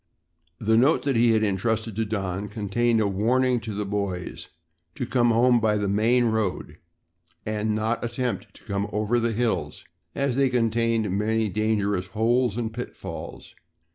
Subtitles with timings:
[0.57, 4.49] The note that he had entrusted to Don contained a warning to the boys
[4.95, 6.79] to come home by the main road
[7.45, 9.85] and not attempt to come over the hills
[10.15, 13.53] as they contained many dangerous holes and pitfalls.